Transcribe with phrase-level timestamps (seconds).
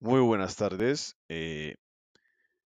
[0.00, 1.16] Muy buenas tardes.
[1.30, 1.76] Eh,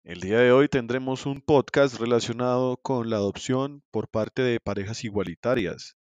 [0.03, 5.05] el día de hoy tendremos un podcast relacionado con la adopción por parte de parejas
[5.05, 5.95] igualitarias.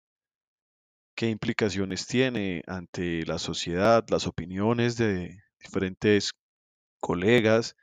[1.14, 6.32] ¿Qué implicaciones tiene ante la sociedad, las opiniones de diferentes
[7.00, 7.76] colegas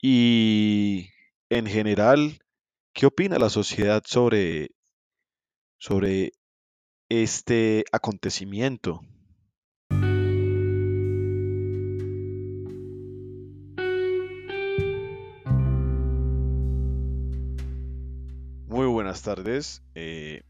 [0.00, 1.10] y
[1.50, 2.38] en general,
[2.92, 4.70] qué opina la sociedad sobre,
[5.78, 6.32] sobre
[7.08, 9.00] este acontecimiento?
[19.16, 19.82] Buenas tardes.
[19.94, 20.42] Eh,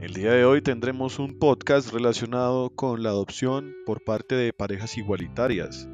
[0.00, 4.98] el día de hoy tendremos un podcast relacionado con la adopción por parte de parejas
[4.98, 5.88] igualitarias.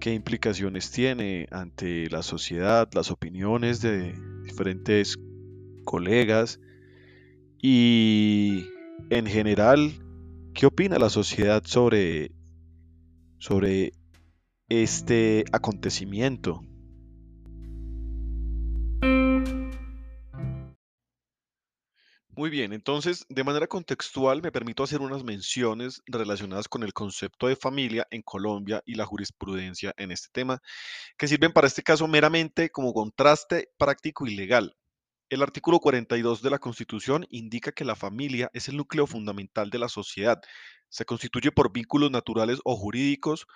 [0.00, 4.14] ¿Qué implicaciones tiene ante la sociedad, las opiniones de
[4.44, 5.16] diferentes
[5.84, 6.60] colegas
[7.62, 8.66] y
[9.08, 9.92] en general,
[10.52, 12.32] qué opina la sociedad sobre,
[13.38, 13.92] sobre
[14.68, 16.62] este acontecimiento?
[22.40, 27.48] Muy bien, entonces, de manera contextual, me permito hacer unas menciones relacionadas con el concepto
[27.48, 30.58] de familia en Colombia y la jurisprudencia en este tema,
[31.18, 34.74] que sirven para este caso meramente como contraste práctico y legal.
[35.28, 39.78] El artículo 42 de la Constitución indica que la familia es el núcleo fundamental de
[39.78, 40.40] la sociedad.
[40.88, 43.46] Se constituye por vínculos naturales o jurídicos,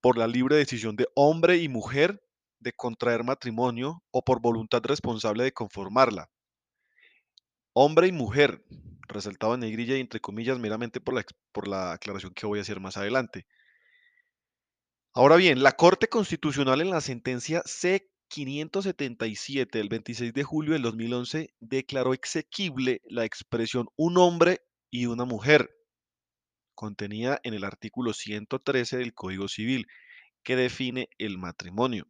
[0.00, 2.22] por la libre decisión de hombre y mujer
[2.58, 6.30] de contraer matrimonio o por voluntad responsable de conformarla.
[7.72, 8.64] Hombre y mujer,
[9.08, 12.62] resaltado en negrilla y entre comillas meramente por la, por la aclaración que voy a
[12.62, 13.46] hacer más adelante.
[15.12, 21.52] Ahora bien, la Corte Constitucional en la sentencia C-577 del 26 de julio del 2011
[21.58, 25.76] declaró exequible la expresión un hombre y una mujer,
[26.74, 29.88] contenida en el artículo 113 del Código Civil,
[30.44, 32.06] que define el matrimonio.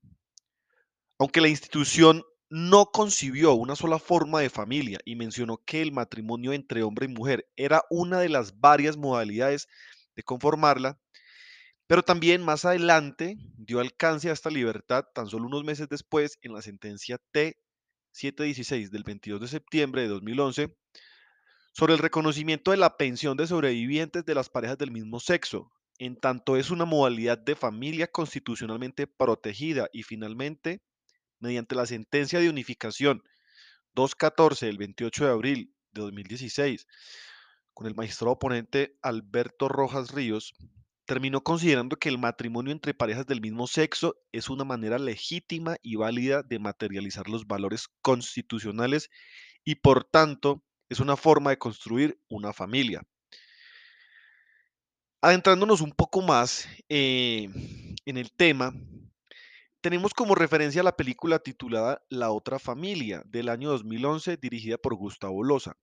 [1.19, 6.53] Aunque la institución no concibió una sola forma de familia y mencionó que el matrimonio
[6.53, 9.69] entre hombre y mujer era una de las varias modalidades
[10.17, 10.99] de conformarla,
[11.87, 16.53] pero también más adelante dio alcance a esta libertad tan solo unos meses después en
[16.53, 20.77] la sentencia T-716 del 22 de septiembre de 2011
[21.73, 26.17] sobre el reconocimiento de la pensión de sobrevivientes de las parejas del mismo sexo, en
[26.17, 30.83] tanto es una modalidad de familia constitucionalmente protegida y finalmente
[31.41, 33.23] mediante la sentencia de unificación
[33.95, 36.87] 214 del 28 de abril de 2016,
[37.75, 40.55] con el magistrado oponente Alberto Rojas Ríos,
[41.07, 45.97] terminó considerando que el matrimonio entre parejas del mismo sexo es una manera legítima y
[45.97, 49.11] válida de materializar los valores constitucionales
[49.65, 53.03] y por tanto es una forma de construir una familia.
[55.21, 57.49] Adentrándonos un poco más eh,
[58.05, 58.73] en el tema,
[59.81, 65.43] tenemos como referencia la película titulada La otra familia del año 2011 dirigida por Gustavo
[65.43, 65.77] Loza,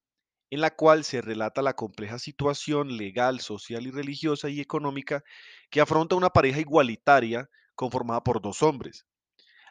[0.51, 5.23] en la cual se relata la compleja situación legal, social y religiosa y económica
[5.69, 9.05] que afronta una pareja igualitaria conformada por dos hombres,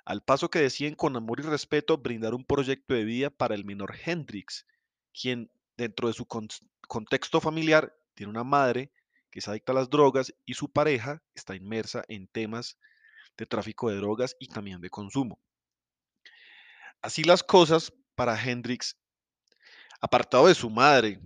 [0.05, 3.65] al paso que deciden con amor y respeto brindar un proyecto de vida para el
[3.65, 4.67] menor Hendrix,
[5.13, 6.49] quien dentro de su con-
[6.89, 8.93] contexto familiar tiene una madre
[9.31, 12.79] que es adicta a las drogas y su pareja está inmersa en temas
[13.37, 15.39] de tráfico de drogas y también de consumo.
[17.03, 18.97] Así las cosas para Hendrix,
[20.01, 21.21] apartado de su madre,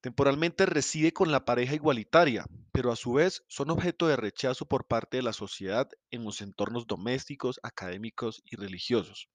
[0.00, 4.86] temporalmente reside con la pareja igualitaria, pero a su vez son objeto de rechazo por
[4.86, 9.28] parte de la sociedad en los entornos domésticos, académicos y religiosos.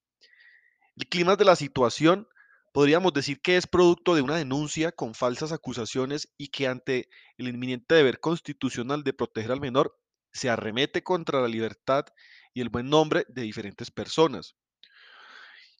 [0.96, 2.28] El clima de la situación
[2.72, 7.48] podríamos decir que es producto de una denuncia con falsas acusaciones y que ante el
[7.48, 9.98] inminente deber constitucional de proteger al menor,
[10.32, 12.06] se arremete contra la libertad
[12.54, 14.56] y el buen nombre de diferentes personas.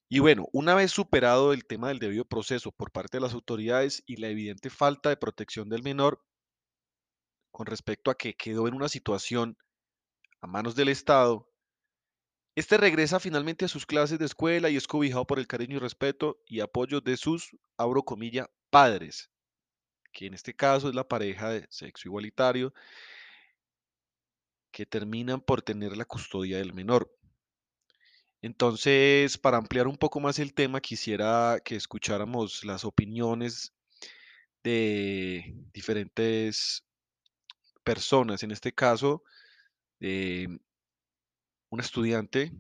[0.09, 4.03] Y bueno, una vez superado el tema del debido proceso por parte de las autoridades
[4.07, 6.25] y la evidente falta de protección del menor
[7.53, 9.57] con respecto a que quedó en una situación
[10.41, 11.51] a manos del Estado,
[12.57, 15.79] este regresa finalmente a sus clases de escuela y es cobijado por el cariño y
[15.79, 19.31] respeto y apoyo de sus, abro comilla, padres,
[20.13, 22.75] que en este caso es la pareja de sexo igualitario,
[24.71, 27.11] que terminan por tener la custodia del menor.
[28.43, 33.75] Entonces, para ampliar un poco más el tema, quisiera que escucháramos las opiniones
[34.63, 36.85] de diferentes
[37.85, 39.23] personas, en este caso,
[39.99, 40.61] de
[41.71, 42.53] un estudiante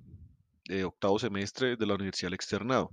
[0.66, 2.90] de octavo semestre de la Universidad del Externado.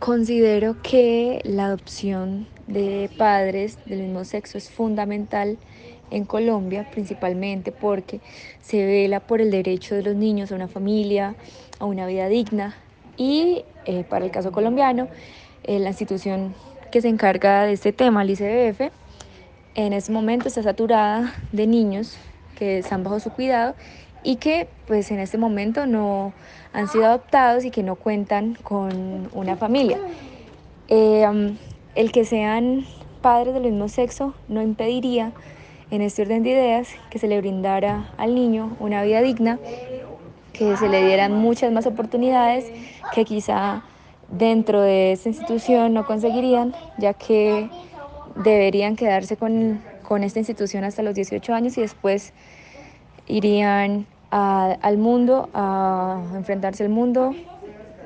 [0.00, 5.58] Considero que la adopción de padres del mismo sexo es fundamental
[6.10, 8.22] en Colombia, principalmente porque
[8.62, 11.34] se vela por el derecho de los niños a una familia,
[11.78, 12.74] a una vida digna
[13.18, 15.08] y eh, para el caso colombiano,
[15.64, 16.54] eh, la institución
[16.90, 18.90] que se encarga de este tema, el ICBF,
[19.74, 22.16] en ese momento está saturada de niños
[22.56, 23.74] que están bajo su cuidado
[24.22, 26.32] y que pues en este momento no
[26.72, 29.98] han sido adoptados y que no cuentan con una familia.
[30.88, 31.26] Eh,
[31.94, 32.84] el que sean
[33.22, 35.32] padres del mismo sexo no impediría
[35.90, 39.58] en este orden de ideas que se le brindara al niño una vida digna,
[40.52, 42.70] que se le dieran muchas más oportunidades
[43.14, 43.82] que quizá
[44.30, 47.68] dentro de esta institución no conseguirían, ya que
[48.36, 52.32] deberían quedarse con, con esta institución hasta los 18 años y después
[53.30, 57.34] irían a, al mundo, a enfrentarse al mundo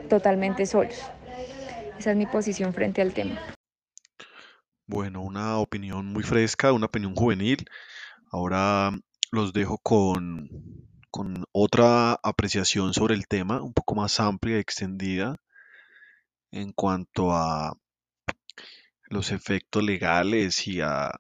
[0.09, 1.03] totalmente solos.
[1.99, 3.41] Esa es mi posición frente al tema.
[4.87, 7.65] Bueno, una opinión muy fresca, una opinión juvenil.
[8.31, 8.91] Ahora
[9.33, 10.51] los dejo con,
[11.11, 15.37] con otra apreciación sobre el tema, un poco más amplia y extendida
[16.51, 17.77] en cuanto a
[19.09, 21.13] los efectos legales y a,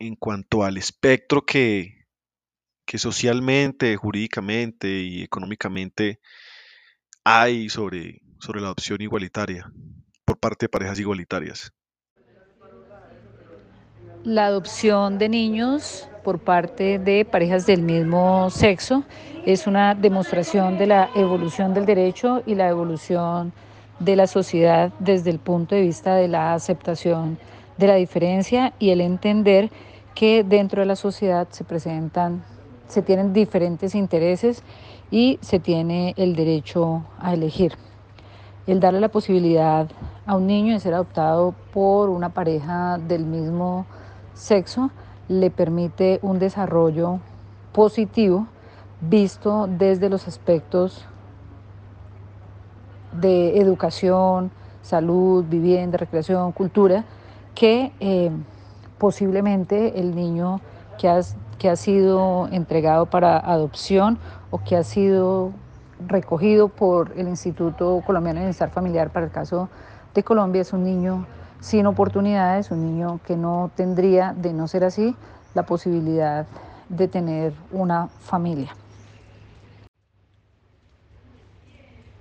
[0.00, 2.06] en cuanto al espectro que,
[2.96, 6.18] socialmente, jurídicamente y económicamente
[7.22, 9.70] hay sobre, sobre la adopción igualitaria
[10.24, 11.72] por parte de parejas igualitarias.
[14.24, 19.04] La adopción de niños por parte de parejas del mismo sexo
[19.46, 23.52] es una demostración de la evolución del derecho y la evolución
[23.98, 27.38] de la sociedad desde el punto de vista de la aceptación
[27.80, 29.70] de la diferencia y el entender
[30.14, 32.44] que dentro de la sociedad se presentan,
[32.88, 34.62] se tienen diferentes intereses
[35.10, 37.72] y se tiene el derecho a elegir.
[38.66, 39.88] El darle la posibilidad
[40.26, 43.86] a un niño de ser adoptado por una pareja del mismo
[44.34, 44.90] sexo
[45.28, 47.20] le permite un desarrollo
[47.72, 48.46] positivo
[49.00, 51.06] visto desde los aspectos
[53.12, 54.50] de educación,
[54.82, 57.06] salud, vivienda, recreación, cultura,
[57.60, 58.30] que eh,
[58.96, 60.62] posiblemente el niño
[60.98, 61.20] que
[61.58, 64.18] que ha sido entregado para adopción
[64.50, 65.52] o que ha sido
[66.06, 69.68] recogido por el Instituto Colombiano de Bienestar Familiar para el caso
[70.14, 71.26] de Colombia es un niño
[71.60, 75.14] sin oportunidades, un niño que no tendría, de no ser así,
[75.52, 76.46] la posibilidad
[76.88, 78.74] de tener una familia.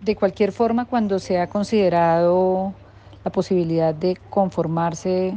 [0.01, 2.73] De cualquier forma, cuando se ha considerado
[3.29, 5.35] la posibilidad de conformarse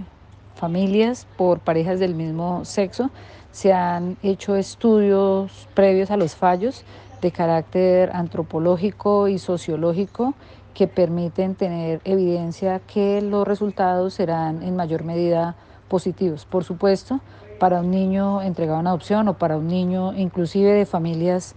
[0.55, 3.11] familias por parejas del mismo sexo,
[3.51, 6.87] se han hecho estudios previos a los fallos
[7.21, 10.33] de carácter antropológico y sociológico
[10.73, 15.55] que permiten tener evidencia que los resultados serán en mayor medida
[15.89, 16.47] positivos.
[16.47, 17.21] Por supuesto,
[17.61, 21.55] para un niño entregado en adopción o para un niño inclusive de familias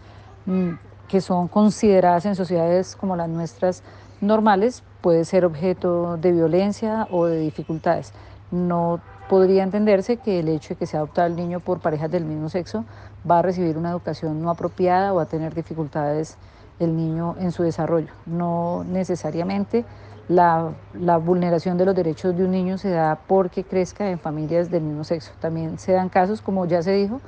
[0.47, 0.71] mm,
[1.07, 3.83] que son consideradas en sociedades como las nuestras
[4.19, 8.11] normales, puede ser objeto de violencia o de dificultades.
[8.49, 8.99] No
[9.29, 12.49] podría entenderse que el hecho de que sea adoptado el niño por parejas del mismo
[12.49, 12.85] sexo
[13.29, 16.39] va a recibir una educación no apropiada o a tener dificultades
[16.79, 18.07] el niño en su desarrollo.
[18.25, 19.85] No necesariamente
[20.27, 24.71] la, la, vulneración de los derechos de un niño se da porque crezca en familias
[24.71, 25.33] del mismo sexo.
[25.39, 27.21] También se dan casos, como ya se dijo,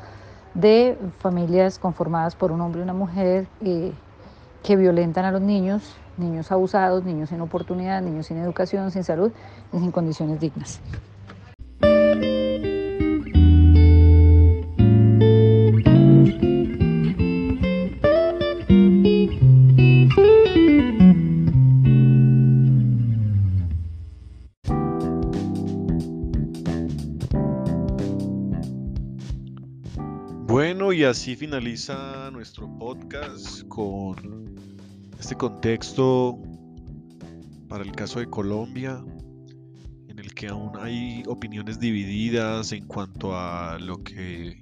[0.55, 3.93] de familias conformadas por un hombre y una mujer eh,
[4.63, 9.31] que violentan a los niños, niños abusados, niños sin oportunidad, niños sin educación, sin salud
[9.73, 10.81] y sin condiciones dignas.
[31.07, 34.55] Así finaliza nuestro podcast con
[35.17, 36.37] este contexto
[37.69, 39.01] para el caso de Colombia,
[40.09, 44.61] en el que aún hay opiniones divididas en cuanto a lo que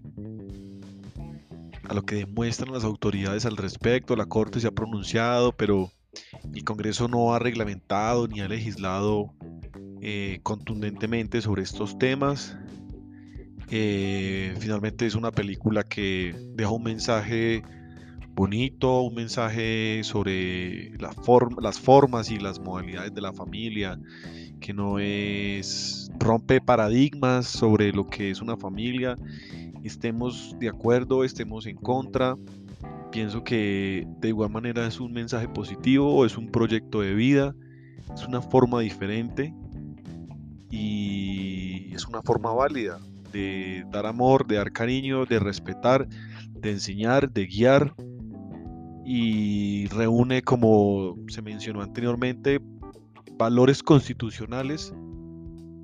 [1.90, 4.16] a lo que demuestran las autoridades al respecto.
[4.16, 5.92] La Corte se ha pronunciado, pero
[6.54, 9.34] el Congreso no ha reglamentado ni ha legislado
[10.02, 12.56] eh, contundentemente sobre estos temas.
[13.70, 17.64] Eh, finalmente es una película que deja un mensaje
[18.36, 21.14] bonito, un mensaje sobre la
[21.62, 24.00] las formas y las modalidades de la familia,
[24.60, 29.16] que no es rompe paradigmas sobre lo que es una familia,
[29.84, 32.36] estemos de acuerdo, estemos en contra,
[33.16, 37.56] Pienso que de igual manera es un mensaje positivo, es un proyecto de vida,
[38.14, 39.54] es una forma diferente
[40.70, 43.00] y es una forma válida
[43.36, 46.08] de dar amor, de dar cariño, de respetar,
[46.54, 47.94] de enseñar, de guiar
[49.06, 52.62] y reúne, como se mencionó anteriormente,
[53.38, 54.94] valores constitucionales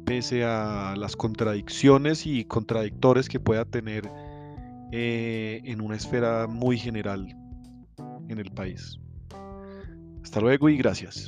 [0.05, 4.09] pese a las contradicciones y contradictores que pueda tener
[4.93, 7.27] eh, en una esfera muy general
[8.29, 8.97] en el país.
[10.23, 11.27] Hasta luego y gracias.